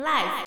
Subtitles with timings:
[0.00, 0.46] Life。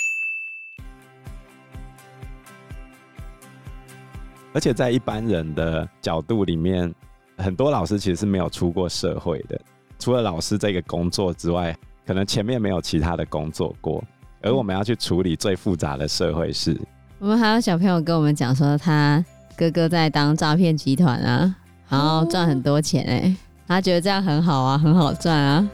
[4.51, 6.91] 而且在一般人的角度里面，
[7.37, 9.59] 很多老师其实是没有出过社会的。
[9.99, 14.03] 除了老师这个工作之外，可能前面没有其他的工作过。
[14.41, 16.75] 而我们要去处理最复杂的社会事。
[17.19, 19.23] 我们还有小朋友跟我们讲说，他
[19.55, 21.55] 哥哥在当诈骗集团啊，
[21.89, 23.35] 然后赚很多钱哎、欸，
[23.67, 25.69] 他觉得这样很好啊，很好赚啊。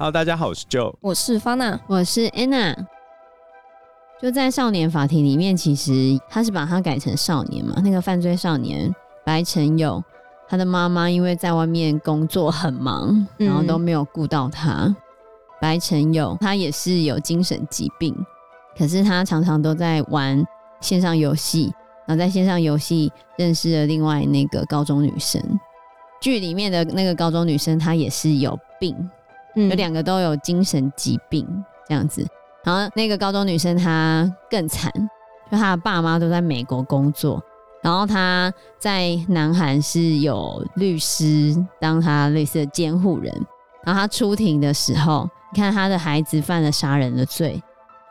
[0.00, 2.74] Hello，大家好，我是 Joe，我是 Fana，我是 Anna。
[4.18, 7.74] 就在少年法庭里面，其实他是把他改成少年嘛。
[7.84, 8.90] 那个犯罪少年
[9.26, 10.02] 白成友，
[10.48, 14.84] 他的妈妈因为在外面工作很忙，然后都没有顾到他。
[14.86, 14.96] 嗯、
[15.60, 18.16] 白成友他也是有精神疾病，
[18.78, 20.42] 可是他常常都在玩
[20.80, 21.70] 线上游戏，
[22.06, 25.42] 然后在线上游戏认识了另外那个高中女生。
[26.22, 28.96] 剧里面的那个高中女生，她也是有病，
[29.54, 31.46] 有两个都有精神疾病
[31.88, 32.26] 这样子。
[32.62, 34.92] 然后那个高中女生她更惨，
[35.50, 37.42] 就她的爸妈都在美国工作，
[37.82, 43.34] 然后她在南韩是有律师当她类似的监护人。
[43.82, 47.62] 然后她出庭的时候，你看她的孩子犯了杀人的罪，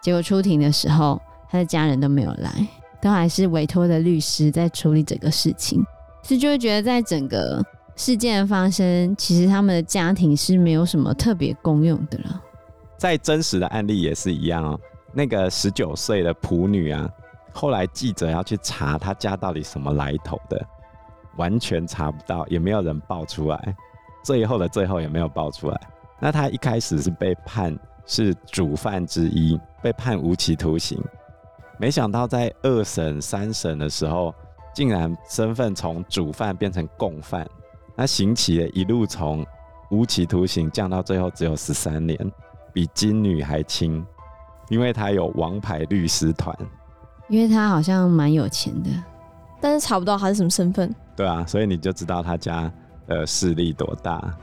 [0.02, 2.68] 结果出庭的时候，她的家人都没有来，
[3.00, 5.80] 都还是委托的律师在处理整个事情。
[6.24, 7.64] 是就会觉得在整个
[8.00, 12.42] 事件的发生，其实他们的家庭是没有什么特别功用的了。
[12.96, 14.80] 在真实的案例也是一样哦。
[15.12, 17.10] 那个十九岁的仆女啊，
[17.52, 20.66] 后来记者要去查她家到底什么来头的，
[21.36, 23.76] 完全查不到，也没有人爆出来。
[24.24, 25.78] 最后的最后也没有爆出来。
[26.22, 30.98] 那她一开始是被判是主犯之一，被判无期徒刑。
[31.78, 34.34] 没想到在二审、三审的时候，
[34.74, 37.46] 竟然身份从主犯变成共犯，
[38.00, 39.46] 那刑期也一路从
[39.92, 42.18] 无期徒刑降到最后只有十三年。
[42.72, 44.02] 比金女还轻，
[44.70, 46.56] 因为他有王牌律师团，
[47.28, 48.90] 因为他好像蛮有钱的，
[49.60, 50.96] 但是查不到他是什么身份。
[51.14, 52.72] 对啊，所以你就知道他家
[53.06, 54.34] 的势力多大，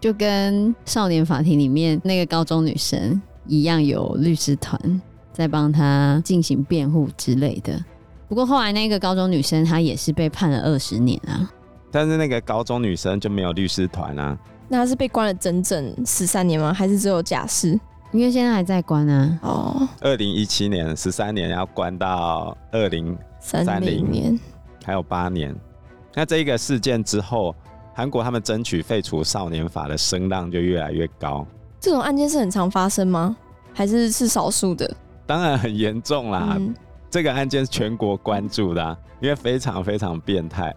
[0.00, 5.00] 就跟少年法庭里面那个高中女生一样，有律师团
[5.32, 7.78] 在帮他进行辩护之类的。
[8.26, 11.48] 不过后来那个高中女生她也是被判了二十年啊，
[11.96, 14.36] 但是那个高中女生就没有律师团啊。
[14.68, 16.70] 那她是被关了整整十三年吗？
[16.70, 17.68] 还是只有假释？
[18.12, 19.38] 因为现在还在关啊。
[19.40, 24.38] 哦，二零一七年十三年要关到二零三零年，
[24.84, 25.56] 还有八年。
[26.12, 27.56] 那这一个事件之后，
[27.94, 31.46] 韩国他们争取废除少年法的声浪就越来越高。
[31.80, 33.34] 这种案件是很常发生吗？
[33.72, 34.94] 还是是少数的？
[35.24, 36.56] 当然很严重啦。
[36.58, 36.74] 嗯、
[37.08, 40.74] 这个案件是全国关注的、啊，因为非常非常变态。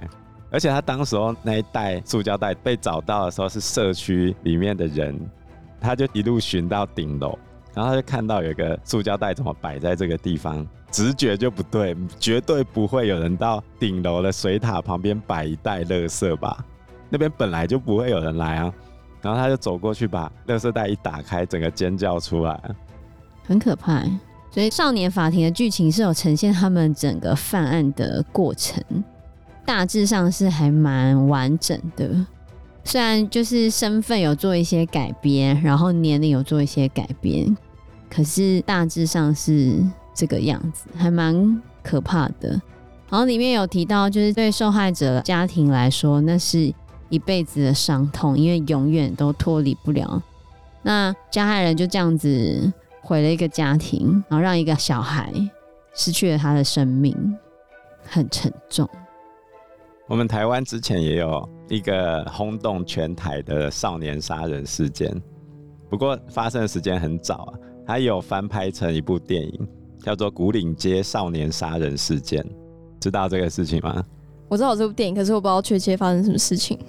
[0.52, 5.20] 而且他当时候那一袋塑胶袋被找到的时候，是社区里面的人，
[5.80, 7.38] 他就一路寻到顶楼，
[7.74, 16.66] 然后他就看到有一个塑胶袋怎么摆在这个地方，直觉就不对，绝对不会有人到顶楼的水塔旁边摆一袋垃圾吧？
[17.10, 18.74] 那边本来就不会有人来啊。
[19.22, 22.58] 然后他就走过去把垃圾袋一打开，整个尖叫出来，
[23.46, 24.02] 很可怕。
[24.50, 28.82] 所以少年法庭的剧情是有呈现他们整个犯案的过程。
[29.70, 32.10] 大致上是还蛮完整的，
[32.84, 37.56] 虽然就是身份有做一些改编，然后年龄有做一些改编，
[38.10, 39.76] 可是大致上是
[40.12, 42.60] 这个样子，还蛮可怕的。
[43.12, 46.74] 然后里面有提到，就是对受害者家庭来说，那是
[47.10, 50.20] 一辈子的伤痛，因为永远都脱离不了。
[50.82, 55.32] 那加害人就这样子毁了一个家庭，然后让一个小孩
[55.94, 57.16] 失去了他的生命，
[58.04, 58.90] 很沉重。
[60.10, 65.08] 我们台湾之前也有一个轰动全台的少年杀人事件，
[65.88, 67.54] 不过发生的时间很早啊，
[67.86, 69.68] 它有翻拍成一部电影，
[70.02, 72.44] 叫做《古岭街少年杀人事件》，
[73.00, 74.04] 知道这个事情吗？
[74.48, 76.80] 我知道这部电影，可是我不知道确切发生什么事情。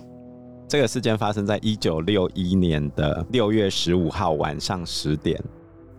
[0.67, 5.39] 这个事件发生在一九六一年的六月十五号晚上十点，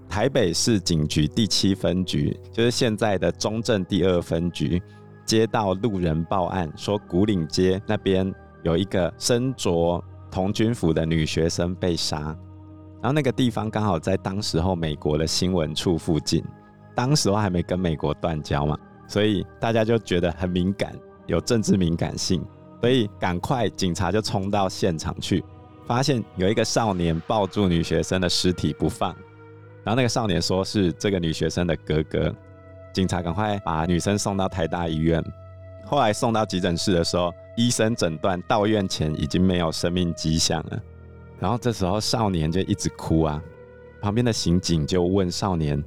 [0.10, 4.82] 台北市警局第七分局，就是现在的中正第二分局。
[5.26, 8.34] 接到路人报案说，古岭街那边
[8.64, 12.20] 有一个身着童军服的女学生被杀，
[13.02, 16.44] 然后那个地方刚好在当时候美国的新闻处附近，
[16.96, 18.78] 当时候还没跟美国断交嘛，
[19.08, 20.94] 所以大家就觉得很敏感，
[21.28, 22.46] 有政治敏感性，
[22.82, 25.44] 所以赶快警察就冲到现场去，
[25.86, 29.10] 发现有一个少年抱住女学生的尸体不放，
[29.84, 32.36] 然后那个少年说是这个女学生的哥哥。
[32.94, 35.24] 警察赶快把女生送到台大医院，
[35.86, 40.82] 后来送到急诊室的时候，医生诊断到院前已经没有生命迹象了。
[41.40, 43.42] 然后这时候少年就一直哭啊，
[44.02, 45.82] 旁边的刑警就问少年：“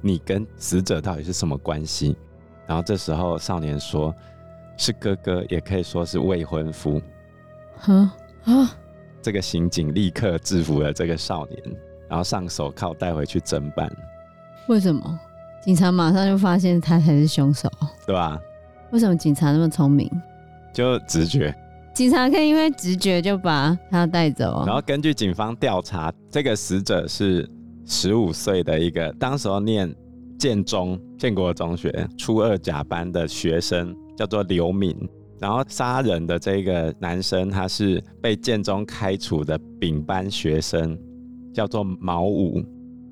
[0.00, 2.16] 你跟死者到底是什么关系？”
[2.66, 4.14] 然后这时候少年说
[4.76, 7.00] ：“是哥哥，也可以说是未婚夫。”
[7.82, 8.14] 啊
[8.44, 8.76] 啊！
[9.20, 11.62] 这个刑警立刻制服了这个少年，
[12.08, 13.90] 然后上手铐带回去侦办。
[14.68, 15.20] 为什么？
[15.64, 17.70] 警察马上就发现他才是凶手，
[18.06, 18.38] 对吧？
[18.90, 20.10] 为什么警察那么聪明？
[20.72, 21.54] 就直觉。
[21.94, 24.64] 警察可以因为直觉就把他带走。
[24.66, 27.48] 然后根据警方调查，这个死者是
[27.84, 29.94] 十五岁的一个，当时候念
[30.38, 34.96] 建中建国中学初二甲班的学生，叫做刘敏。
[35.38, 40.98] 然后杀人的这个男生，他是被建中开除的丙班学生，
[41.52, 42.62] 叫做毛五。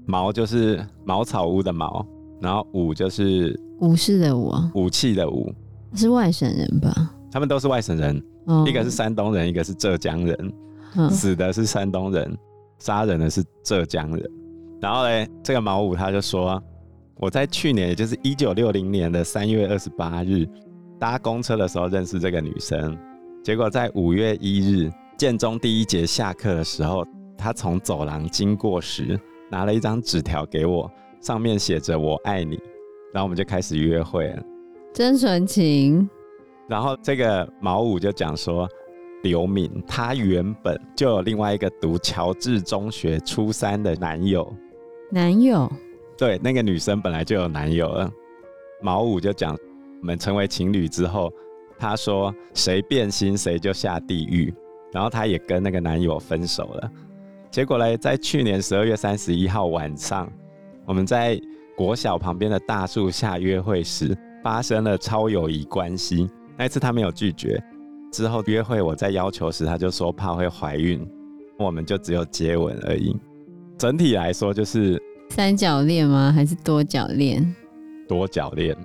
[0.06, 2.04] 毛就是茅草屋的茅，
[2.40, 5.52] 然后武就是武士的武，武器的武。
[5.94, 7.10] 是外省人吧？
[7.32, 8.22] 他们都是外省人。
[8.66, 10.52] 一个是山东人，一个是浙江人，
[10.96, 12.36] 嗯、死的是山东人，
[12.78, 14.30] 杀人的是浙江人。
[14.80, 16.60] 然后嘞，这个毛武他就说，
[17.16, 20.48] 我在去年，也就是一九六零年的三月二十八日
[20.98, 22.96] 搭公车的时候认识这个女生，
[23.44, 27.04] 结果在五月一日建中第一节下课的时候，
[27.36, 30.90] 她从走廊经过时拿了一张纸条给我，
[31.20, 32.58] 上面写着“我爱你”，
[33.12, 34.42] 然后我们就开始约会了，
[34.92, 36.08] 真纯情。
[36.68, 38.68] 然后这个毛五就讲说，
[39.22, 44.50] 刘敏她原本就有另外一个读乔治中学初三的男友，
[45.10, 45.70] 男友，
[46.16, 48.10] 对，那个女生本来就有男友了。
[48.80, 49.54] 毛五就讲，
[50.00, 51.30] 我们成为情侣之后，
[51.78, 54.54] 他说谁变心谁就下地狱，
[54.92, 56.90] 然后他也跟那个男友分手了。
[57.50, 60.30] 结果嘞，在去年十二月三十一号晚上，
[60.90, 61.40] 我们在
[61.76, 66.28] 国小旁边的大树下约会时，发生了超友谊关系。
[66.58, 67.62] 那一次他没有拒绝，
[68.10, 71.00] 之后约会我在要求时，他就说怕会怀孕，
[71.56, 73.16] 我们就只有接吻而已。
[73.78, 76.32] 整体来说就是三角恋吗？
[76.34, 77.54] 还是多角恋？
[78.08, 78.76] 多角恋。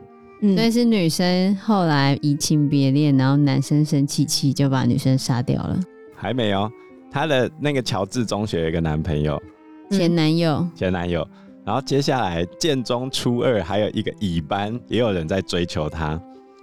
[0.43, 5.79] 嗯，所以是女生后来移情别恋，然后男生生气气就把女生杀掉了。
[6.15, 6.71] 还没有，
[7.09, 9.41] 她的那个乔治中学有一个男朋友，
[9.89, 11.27] 前男友，前男友。
[11.65, 16.09] 然后接下来建中初二还有一个乙班，也有人在追求他。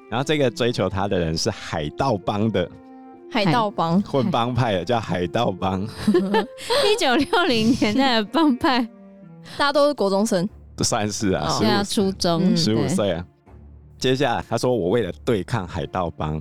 [0.09, 2.71] 然后这个追求他的人是海盗帮的，
[3.31, 5.83] 海盗帮混帮派的，叫海盗帮。
[5.83, 8.81] 一九六零年代的帮派，
[9.59, 13.27] 大家都是国中生，算是啊，现在初中十五岁啊。
[13.99, 16.41] 接下来他说，我为了对抗海盗帮，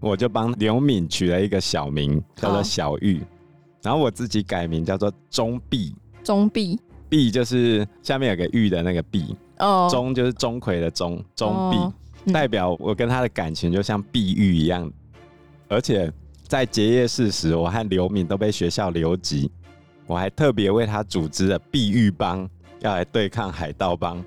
[0.00, 3.22] 我就帮刘敏取了一个小名叫做小玉，
[3.82, 5.94] 然后我自己改名叫做钟碧。
[6.22, 12.32] 钟璧，璧就是下面有个玉的那个璧，哦，钟就是钟馗的钟，钟璧。
[12.32, 14.90] 代表我跟他的感情就像碧玉一样，
[15.68, 16.10] 而且
[16.48, 19.50] 在结业式时，我和刘敏都被学校留级，
[20.06, 22.48] 我还特别为他组织了碧玉帮，
[22.80, 24.24] 要来对抗海盗帮。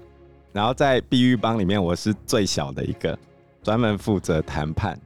[0.53, 3.17] 然后在碧玉帮里面，我是最小的一个，
[3.63, 4.99] 专门负责谈判。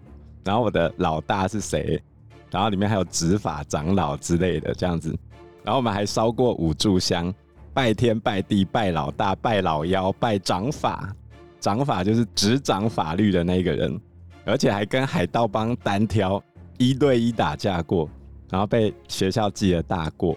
[0.44, 2.02] 然后我的老大是谁？
[2.50, 5.18] 然后里面还有执法长老之类的这样子。
[5.64, 7.34] 然后我们还烧过五炷香，
[7.74, 11.14] 拜天拜地拜老大拜老妖拜掌法。
[11.60, 14.02] 掌法就是执掌法律的那个人，
[14.44, 16.44] 而且还跟海盗帮单挑，
[16.80, 18.10] 一对一打架过，
[18.50, 20.36] 然后被学校记了大过。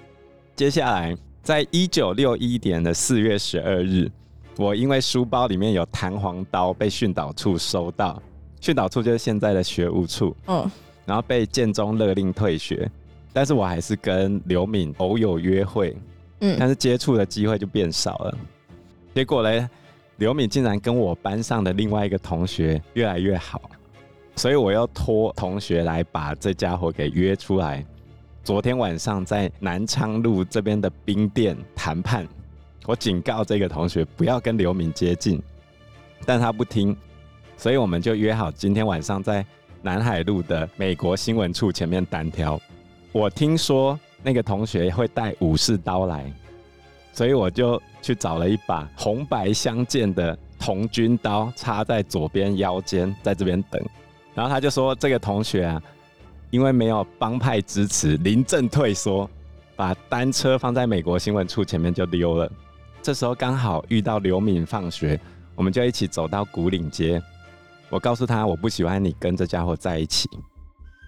[0.54, 4.06] 接下来，在一九六一年的四月十二日，
[4.58, 8.22] 我因为书包里面有弹簧刀被训导处收到，
[8.60, 10.70] 训导处就是现在的学务处，嗯，
[11.06, 12.86] 然后被建中勒令退学，
[13.32, 15.96] 但是我还是跟刘敏偶有约会，
[16.58, 18.38] 但是接触的机会就变少了。
[19.14, 19.68] 结果嘞？
[20.18, 23.60] 刘敏竟然跟我班上的另外一个同学越来越好，
[24.36, 27.84] 所以我要托同学来把这家伙给约出来。
[28.44, 32.28] 昨天晚上在南昌路这边的冰店谈判，
[32.86, 35.42] 我警告这个同学不要跟刘敏接近，
[36.24, 36.96] 但他不听，
[37.56, 39.44] 所以我们就约好今天晚上在
[39.82, 42.60] 南海路的美国新闻处前面单挑。
[43.10, 46.24] 我听说那个同学会带武士刀来。
[47.12, 53.80] 所以我就去找了一把红白相间的童军刀，插在左边腰间，在这边等。
[54.34, 55.80] 然后他就说：“这个同学啊，
[56.50, 59.30] 因为没有帮派支持，临阵退缩，
[59.76, 62.50] 把单车放在美国新闻处前面就溜了。
[63.00, 65.20] 这时候刚好遇到刘敏放学，
[65.54, 67.22] 我们就一起走到古岭街。
[67.90, 70.28] 我告诉他我不喜欢你跟这家伙在一起，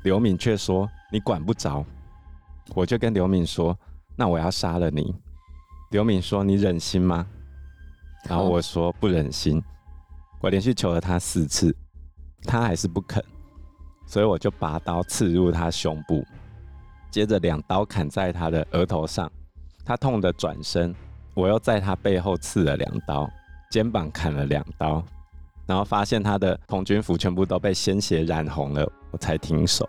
[0.04, 1.84] 刘敏却说你管不着。
[2.74, 3.78] 我就跟刘敏说：
[4.16, 5.14] 那我要杀了你。”
[5.90, 7.26] 刘敏说：“你忍心吗？”
[8.28, 9.62] 然后我说：“不忍心。”
[10.40, 11.74] 我连续求了他四次，
[12.42, 13.24] 他还是不肯，
[14.04, 16.24] 所以我就拔刀刺入他胸部。
[17.10, 19.30] 接着两刀砍在他的额头上，
[19.84, 20.94] 他痛得转身，
[21.34, 23.28] 我又在他背后刺了两刀，
[23.70, 25.02] 肩膀砍了两刀，
[25.66, 29.88] 然后发现他的童军服全部都被鲜血染红了，我才停手。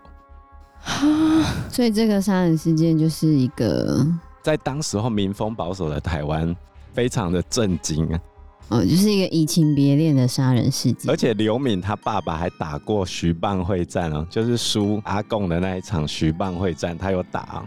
[1.70, 4.06] 所以这个杀人事件就是一个
[4.42, 6.54] 在当时候民风保守的台湾，
[6.92, 8.20] 非常的震惊啊。
[8.68, 11.10] 哦，就是一个移情别恋的杀人事件。
[11.10, 17.64] 而且刘敏他爸爸还打过徐蚌会战哦，就是输阿贡的那一场徐蚌会战，他有打。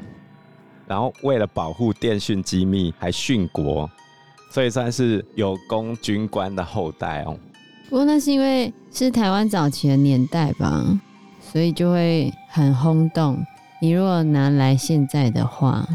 [0.87, 3.89] 然后为了保护电讯机密，还殉国，
[4.51, 7.35] 所以算是有功军官的后代哦。
[7.89, 10.85] 不过那是因为是台湾早期的年代吧，
[11.51, 13.45] 所以就会很轰动。
[13.81, 15.85] 你如果拿来现在的话。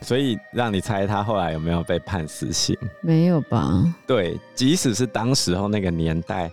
[0.00, 2.76] 所以让你猜他后来有没有被判死刑？
[3.02, 3.84] 没有吧？
[4.06, 6.50] 对，即使是当时候那个年代，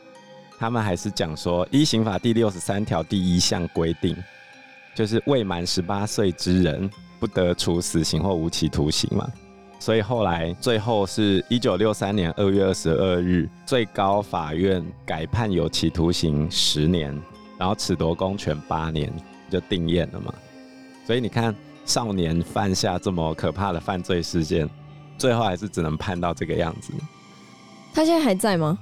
[0.59, 4.15] 他们还是讲说，一刑法第六十三条第一项规定，
[4.93, 6.89] 就是未满十八岁之人
[7.19, 9.27] 不得处死刑或无期徒刑嘛。
[9.79, 17.19] 所以后来最后是一九六三年二月二十二日，最高法院改判有期徒刑十年，
[17.59, 19.13] 然后褫夺公权八年，
[19.51, 20.33] 就定谳了嘛。
[21.05, 21.55] 所以你看。
[21.85, 24.69] 少年犯下这么可怕的犯罪事件，
[25.17, 26.93] 最后还是只能判到这个样子。
[27.95, 28.77] 他现在还在吗？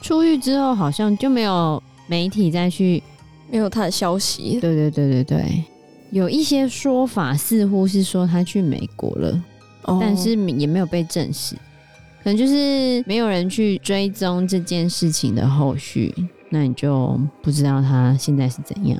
[0.00, 3.02] 出狱之后好像就没有媒体再去，
[3.50, 4.60] 没有他的消息。
[4.60, 5.64] 对对对对对，
[6.12, 9.44] 有一些说法似乎是说他去美国了，
[9.86, 11.56] 哦、但是也没有被证实，
[12.22, 16.14] 可能就是没有人去追踪这件事情的后续，
[16.54, 18.96] 那你就不知道他现在是怎样。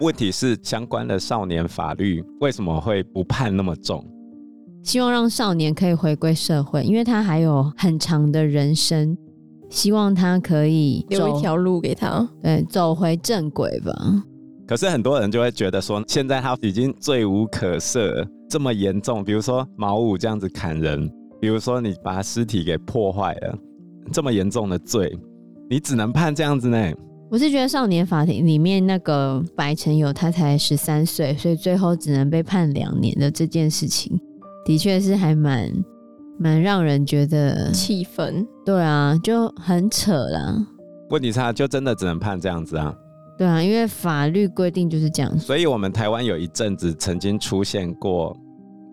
[0.00, 4.02] 问题是相关的少年法律为什么会不判那么重？
[4.82, 9.14] 希望让少年可以回归社会，因为他还有很长的人生，
[9.68, 13.92] 希望他可以留一条路给他，对，走回正轨吧。
[14.66, 23.58] 可是很多人就会觉得说，现在他已经罪无可赦，这么严重，比如说毛五这样子砍人，比如说你把尸体给破坏了，
[24.10, 25.14] 这么严重的罪，
[25.70, 26.92] 你只能判这样子呢？
[27.30, 34.18] 我是觉得少年法庭里面那个白成友他才十三岁，所以最后只能被判两年的这件事情，
[34.64, 35.70] 的确是还蛮
[36.38, 38.46] 蛮让人觉得气愤。
[38.64, 40.66] 对啊，就很扯啦。
[41.10, 42.94] 问题是他就真的只能判这样子啊？
[43.36, 45.38] 对啊，因为法律规定就是这样。
[45.38, 48.34] 所以我们台湾有一阵子曾经出现过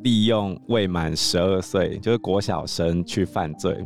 [0.03, 3.77] 利用未满十二岁，就是国小生去犯罪。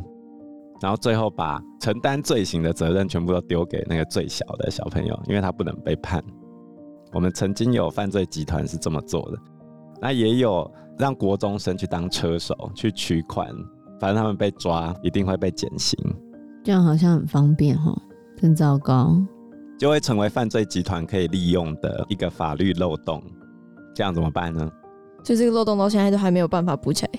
[0.80, 6.22] 然后最后把承担罪行的责任全部都丢给那个最小的小朋友，因为他不能被判。
[7.12, 9.38] 我们曾经有犯罪集团是这么做的，
[10.00, 13.48] 那也有让国中生去当车手去取款，
[13.98, 15.98] 反正他们被抓一定会被减刑。
[16.64, 17.94] 这样好像很方便哈，
[18.38, 19.20] 真糟糕，
[19.78, 23.22] 就会成为犯罪集团可以利用的一个法律漏洞。
[23.94, 24.70] 这样怎么办呢？
[25.22, 27.12] 就这个漏洞到现在都还没有办法补起来。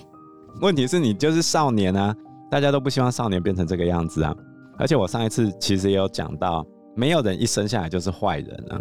[0.60, 2.12] 问题是你就是少年啊。
[2.52, 4.36] 大家都不希望少年变成这个样子啊！
[4.76, 6.62] 而且我上一次其实也有讲到，
[6.94, 8.78] 没有人一生下来就是坏人啊。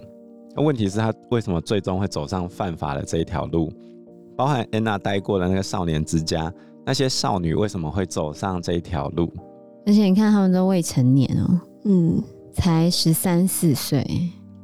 [0.53, 3.71] 那问题是，他为什么最终会走上犯法的这一条路？
[4.35, 6.51] 包含安娜待过的那个少年之家，
[6.85, 9.31] 那些少女为什么会走上这一条路？
[9.85, 12.21] 而且你看，他们都未成年哦，嗯，
[12.53, 14.05] 才十三四岁，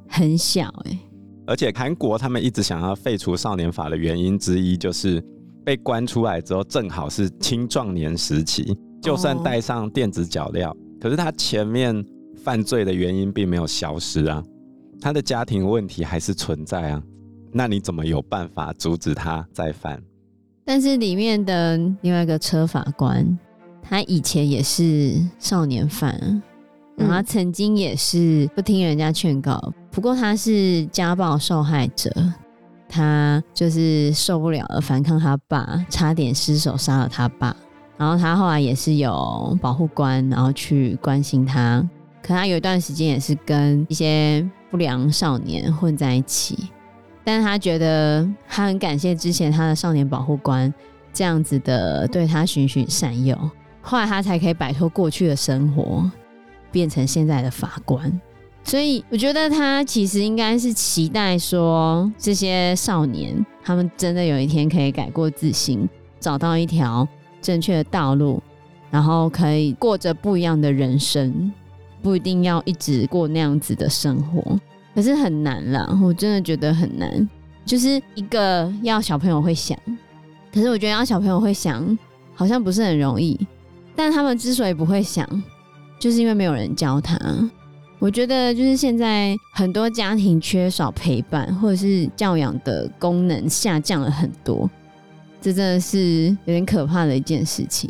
[0.10, 1.00] 很小哎。
[1.46, 5.24] 而且韩国他们一直想要废除少年法的原因之一，就是
[5.64, 8.78] 被关出来之后，正好是青壮年时期。
[9.08, 12.06] 就算戴上电子脚镣，可是他前面
[12.44, 14.44] 犯罪的原因并没有消失啊，
[15.00, 17.02] 他的家庭问题还是存在啊，
[17.54, 20.04] 那你怎么有办法阻止他再犯？
[20.66, 23.26] 但是里面的另外一个车法官，
[23.82, 26.44] 他以前也是少年犯，
[26.98, 32.12] 然后他曾经也是不听人家劝告，不过他是家暴受害者，
[32.90, 37.56] 他就是受不了了，反抗他爸，差点失手杀了他爸。
[37.98, 41.84] 然后他后来也是有保护官，然后去关心他。
[42.22, 46.70] 可他有一段时间也是跟一些不良少年混在一起，
[47.24, 50.74] 但他觉得他很感谢之前他的少年保护官
[51.14, 53.38] 这样子的对他循循善诱，
[53.82, 56.12] 后来他才可以摆脱过去的生活，
[56.72, 58.22] 变成现在的法官。
[58.64, 65.88] 所以我觉得他其实应该是期待说，这些少年他们真的有一天可以改过自新，
[66.20, 67.08] 找到一条。
[67.48, 68.44] 正确的道路，
[68.92, 71.50] 然后可以过着不一样的人生，
[72.02, 74.60] 不一定要一直过那样子的生活，
[74.94, 77.30] 可是很难啦，我真的觉得很难。
[77.64, 79.80] 就是一个要小朋友会想，
[80.54, 81.98] 可是我觉得要小朋友会想，
[82.36, 83.40] 好像不是很容易。
[83.96, 85.26] 但他们之所以不会想，
[85.98, 87.18] 就是因为没有人教他。
[88.00, 94.70] 我觉得就是现在很多家庭缺少陪伴，或者是教养的功能下降了很多，
[95.48, 97.90] 这真的是有点可怕的一件事情。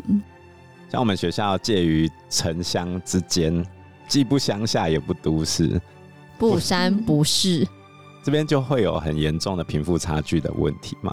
[0.88, 3.66] 像我们学校介于城乡之间，
[4.06, 5.80] 既不乡下也不都市，
[6.38, 7.66] 不山不市，
[8.22, 11.12] 这边就会有很严重的贫富差距的问题嘛。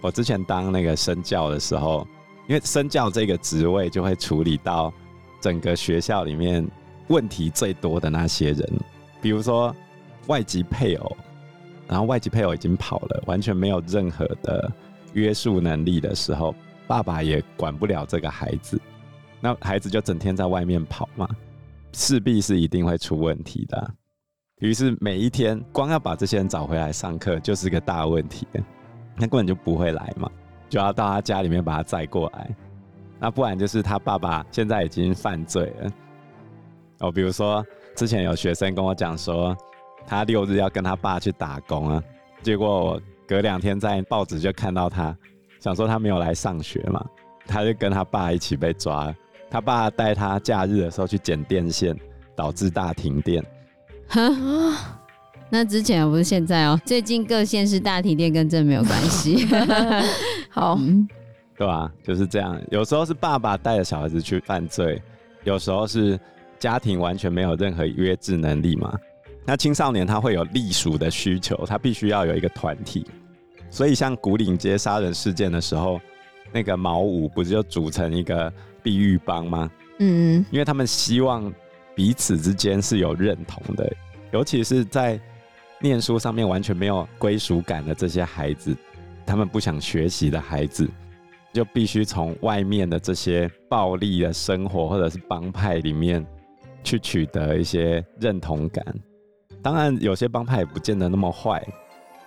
[0.00, 2.04] 我之前当那个生教的时候，
[2.48, 4.92] 因为生教这个职位就会处理到
[5.40, 6.68] 整个学校里面
[7.06, 8.68] 问题最多的那些人，
[9.22, 9.72] 比如说
[10.26, 11.16] 外籍配偶，
[11.86, 14.72] 然后外籍配偶已经跑了，完全没有任何的
[15.12, 16.54] 约束能力的时候。
[16.86, 18.80] 爸爸也管不了这个孩子，
[19.42, 21.28] 那孩子就整天在外面跑嘛，
[21.92, 23.94] 势必是一定会出问题的。
[24.60, 28.48] 于是每一天光要把这些人找回来上课就是个大问题，
[29.16, 30.30] 那根本就不会来嘛，
[30.70, 32.56] 就要到他家里面把他载过来。
[33.20, 35.90] 那不然就是他爸爸现在已经犯罪了。
[37.00, 37.62] 哦，比如说
[37.94, 39.54] 之前有学生跟我讲说，
[40.06, 42.02] 他六日要跟他爸去打工啊，
[42.42, 45.14] 结果我隔两天在报纸就看到他。
[45.60, 47.04] 想说他没有来上学嘛，
[47.46, 49.14] 他就跟他爸一起被抓。
[49.50, 51.94] 他爸带他假日的时候去剪电线，
[52.34, 53.44] 导致大停电。
[55.50, 59.46] 那之前不是现在哦，最近各县市大停电跟这没有关系。
[60.48, 61.08] 好，嗯、
[61.56, 61.90] 对吧？
[62.02, 62.58] 就是这样。
[62.70, 65.02] 有时候是爸爸带着小孩子去犯罪，
[65.44, 66.18] 有时候是
[66.58, 68.92] 家庭完全没有任何约制能力嘛。
[69.48, 73.06] 那青少年他会有隶属的需求，他必须要有一个团体。
[73.70, 75.98] 所以，像古岭街杀人事件的时候，
[76.52, 78.52] 那个毛五不是就组成一个
[78.82, 79.70] 碧玉帮吗？
[80.00, 81.50] 嗯，因为他们希望
[81.94, 83.90] 彼此之间是有认同的，
[84.32, 85.18] 尤其是在
[85.80, 88.76] 念书上面完全没有归属感的这些孩子，
[89.24, 90.86] 他们不想学习的孩子，
[91.54, 96.22] 就必须从外面的这些暴力的生活或者是帮派里面
[96.84, 98.84] 去取得一些认同感。
[99.62, 101.66] 当然，有些帮派也不见得那么坏。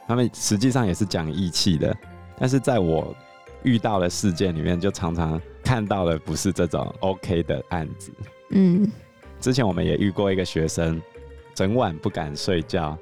[0.08, 1.96] 他们实际上也是讲义气的，
[2.38, 3.16] 但是在我
[3.64, 8.12] 遇到的事件里面，就常常看到的不是这种 OK 的案子。
[8.50, 8.92] 嗯，
[9.40, 11.02] 之前我们也遇过一个学生，
[11.54, 12.98] 整晚不敢睡觉，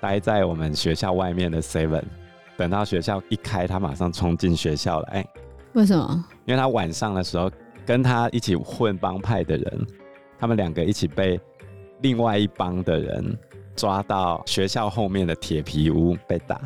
[0.00, 2.04] 待在我们学校外面的 Seven，
[2.56, 5.26] 等到学校一开，他马上冲进学校来。
[5.74, 6.24] 为什么？
[6.46, 7.50] 因为他晚上的时候
[7.84, 9.86] 跟他一起混帮派的人，
[10.38, 11.38] 他们两个一起被
[12.00, 13.38] 另外一帮的人。
[13.76, 16.60] 抓到学校后面的铁皮屋被打，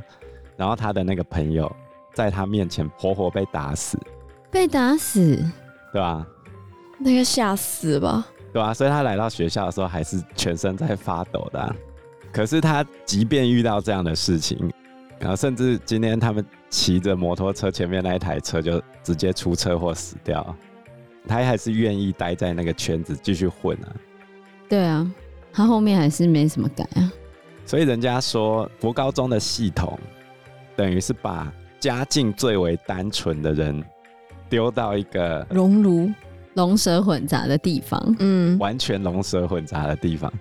[0.57, 1.71] 然后他的那个朋友
[2.13, 3.99] 在他面前活活被打死，
[4.51, 5.37] 被打死，
[5.93, 6.27] 对吧？
[6.99, 8.75] 那个吓死吧，对吧？
[8.75, 11.75] 所以他来到学校的时候还是全身在发抖的啊。
[12.33, 14.71] 可是他即便遇到这样的事情，
[15.19, 20.55] 然后甚至今天他们骑着摩托车前面那一台车就直接出车祸死掉，
[21.27, 23.89] 他还是愿意待在那个圈子继续混啊。
[24.69, 25.11] 对啊。
[25.53, 27.13] 他后面还是没什么改啊，
[27.67, 29.99] 所以人家说国高中的系统
[30.77, 33.83] 等于是把家境最为单纯的人
[34.49, 36.11] 丢到一个熔炉、
[36.55, 40.33] 龙蛇混杂的地方，嗯，完全龙蛇混杂的地方，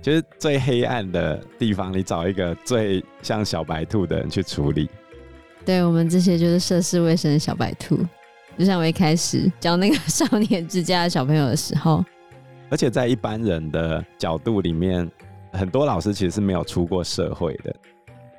[0.00, 4.88] 就是最黑暗的地方，你找一个最像小白兔的人去处理。
[5.64, 7.98] 对，我们这些就是涉世未深的小白兔，
[8.58, 12.02] 就像我一开始教那个少年之家的小朋友的时候。
[12.70, 15.10] 而且在一般人的角度里面，
[15.52, 17.74] 很多老师其实是没有出过社会的。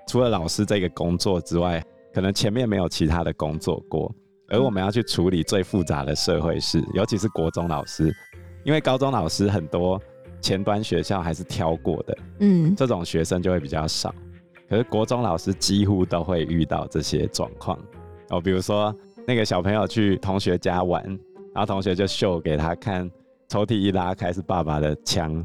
[0.07, 4.09] 除了老师这个工作之外，可能前面没有其他的工作过。
[4.47, 8.13] 而我们要去处理最复杂的社会事，尤其是国中老师，
[8.63, 10.01] 因为高中老师很多
[10.41, 14.13] 前端学校还是挑过的，嗯，这种学生就会比较少。
[14.69, 17.77] 可是国中老师几乎都会遇到这些状况
[18.29, 18.93] 哦，比如说
[19.27, 21.03] 那个小朋友去同学家玩，
[21.53, 23.09] 然后同学就秀给他看。
[23.51, 25.43] 抽屉一拉开是爸爸的枪。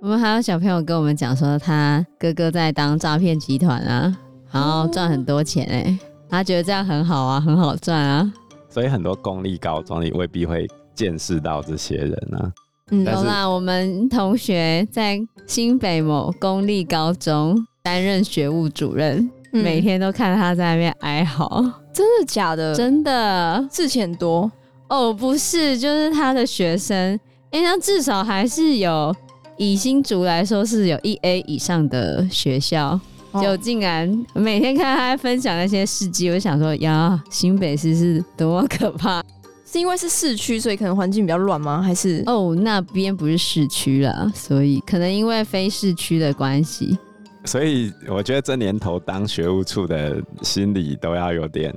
[0.00, 4.16] 我们还有小朋友跟我们讲说，他哥哥在当诈骗集团啊，
[4.50, 5.98] 然后赚很多钱哎、欸，
[6.30, 8.32] 他觉得这样很好啊，很好赚啊。
[8.70, 12.50] 所以很多公立高中你未必会见识到这些人啊。
[12.90, 21.62] 嗯，有啦，我们同学在新北某公立高中担任学务主任，嗯、每天都看他在那边哀嚎。
[21.92, 22.74] 真的假的？
[22.74, 24.50] 真的，事情很多
[24.88, 27.20] 哦，不是，就是他的学生。
[27.52, 29.14] 哎，那至少还是有
[29.58, 32.98] 以新竹来说是有一 A 以上的学校，
[33.34, 39.22] 就、哦、竟然每天看他分享那些事迹，我就想说呀，新北市是多么可怕？
[39.66, 41.82] 是因为是市区，所以可能环境比较乱吗？
[41.82, 46.96] 还是哦，那边不是市区啦，所以可能因为非市区的关系。
[47.44, 51.74] 所以我觉得这年头当学务处的心理都要有点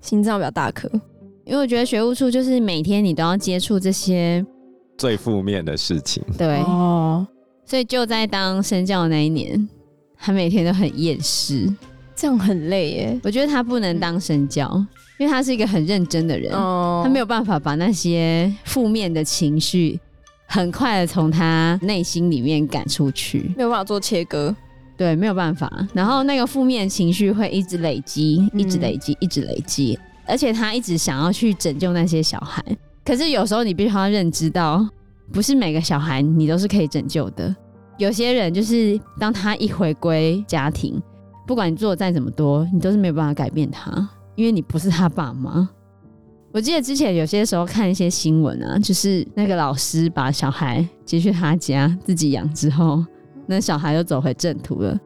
[0.00, 0.90] 心脏比较大颗，
[1.44, 4.44] 因为我觉得学务处就是每天你都要接触这些。
[4.96, 7.26] 最负面的事情， 对哦，
[7.64, 9.68] 所以就在当身教的那一年，
[10.18, 11.72] 他每天都很厌世，
[12.14, 13.20] 这样很累耶。
[13.24, 14.68] 我觉得他不能当身教，
[15.18, 19.98] 因为他是一个很认真的人，哦，他没有办法把那些负面的情绪
[20.46, 24.54] 很快的从他内心里面赶出去，没有办法做切割。
[24.94, 25.88] 对，没有办法。
[25.94, 32.62] 然后那个负面情绪会一直累积，一直累积，一直累积，而且他一直想要去拯救那些小孩。
[33.04, 34.86] 可是有时候你必须要认知到，
[35.32, 37.54] 不是每个小孩你都是可以拯救的。
[37.98, 41.00] 有些人就是当他一回归家庭，
[41.46, 45.68] 不管你做再怎么多，你都是没有办法改变他，因为你不是他爸妈。
[46.52, 53.04] 我记得之前有些时候看一些新闻啊，就是那个老师把小孩接去他家自己养之后，
[53.46, 54.98] 那小孩又走回正途了。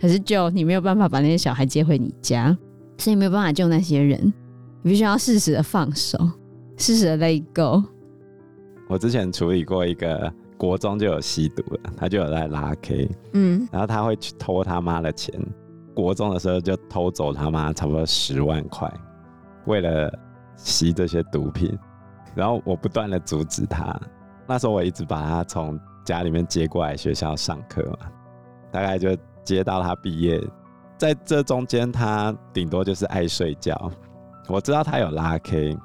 [0.00, 2.56] 可是就你没有办法把那些小孩接回你家，
[2.98, 4.32] 所以没有办法救那些人，
[4.82, 6.18] 你必须要适时的放手，
[6.76, 7.82] 适时的 let go。
[8.88, 15.34] 我之前处理过一个国中就有吸毒了，他就有在拉 K，嗯，然后他会去偷他妈的钱，
[15.94, 18.88] 国中的时候就偷走他妈差不多十万块，
[19.66, 20.12] 为了
[20.56, 21.76] 吸这些毒品，
[22.34, 23.98] 然后我不断的阻止他，
[24.46, 28.06] 那时候我一直把他从家里面接过来学校上课嘛，
[28.70, 30.40] 大概就接到他毕业，
[30.96, 33.90] 在这中间他顶多就是爱睡觉，
[34.48, 35.76] 我知道他有拉 K，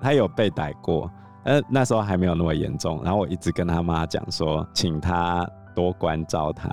[0.00, 1.10] 他有被逮过。
[1.44, 6.68] 呃，那时候还没有那么严重，然后我一直跟他妈讲说，请他多关照他。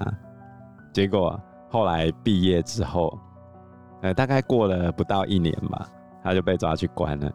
[0.94, 3.18] 结果后来毕业之后，
[4.02, 5.88] 呃，大概过了不到一年吧，
[6.22, 7.32] 他就被抓去关了。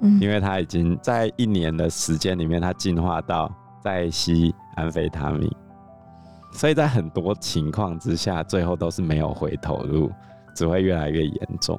[0.00, 3.50] 嗯，因为他已经在一年的时间里面，他进化到
[3.82, 5.50] 在吸安非他命，
[6.52, 10.10] 所以在很多情况之下，最后都是没有回头路，
[10.54, 11.78] 只会越来越严重。